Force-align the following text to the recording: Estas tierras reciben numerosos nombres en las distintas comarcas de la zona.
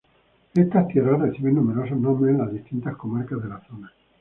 Estas 0.55 0.87
tierras 0.87 1.19
reciben 1.21 1.53
numerosos 1.53 1.95
nombres 1.95 2.33
en 2.33 2.39
las 2.39 2.51
distintas 2.51 2.95
comarcas 2.97 3.39
de 3.43 3.49
la 3.49 3.61
zona. 3.67 3.93